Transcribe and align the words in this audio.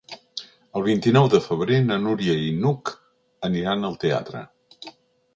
El 0.79 0.83
vint-i-nou 0.85 1.27
de 1.33 1.41
febrer 1.47 1.77
na 1.89 1.97
Núria 2.05 2.37
i 2.45 2.49
n'Hug 2.63 2.93
aniran 3.49 3.89
al 3.91 3.99
teatre. 4.05 4.43